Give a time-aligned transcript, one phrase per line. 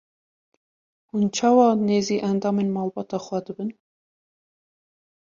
[1.09, 3.69] Hûn çawa nêzî endamên malbata xwe dibin?